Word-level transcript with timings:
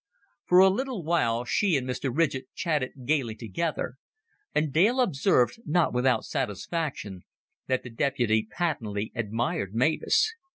For 0.45 0.57
a 0.57 0.69
little 0.71 1.03
while 1.03 1.45
she 1.45 1.77
and 1.77 1.87
Mr. 1.87 2.09
Ridgett 2.11 2.51
chatted 2.55 3.05
gaily 3.05 3.35
together; 3.35 3.97
and 4.51 4.73
Dale 4.73 4.99
observed, 4.99 5.59
not 5.63 5.93
without 5.93 6.25
satisfaction, 6.25 7.21
that 7.67 7.83
the 7.83 7.91
deputy 7.91 8.47
patently 8.51 9.11
admired 9.13 9.75
Mavis. 9.75 10.33